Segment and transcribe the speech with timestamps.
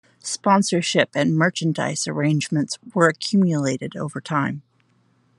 [0.23, 4.63] Sponsorship and merchandise arrangements were accumulated over time.